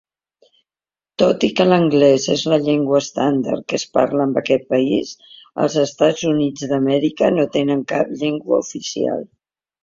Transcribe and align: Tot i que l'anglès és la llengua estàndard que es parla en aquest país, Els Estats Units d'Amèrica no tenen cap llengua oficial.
Tot 1.23 1.43
i 1.47 1.49
que 1.57 1.65
l'anglès 1.67 2.23
és 2.35 2.45
la 2.53 2.57
llengua 2.67 3.01
estàndard 3.03 3.67
que 3.73 3.77
es 3.81 3.85
parla 3.97 4.25
en 4.29 4.33
aquest 4.43 4.65
país, 4.75 5.13
Els 5.65 5.77
Estats 5.83 6.25
Units 6.31 6.67
d'Amèrica 6.73 7.31
no 7.37 7.47
tenen 7.59 7.85
cap 7.93 8.11
llengua 8.25 8.61
oficial. 8.67 9.23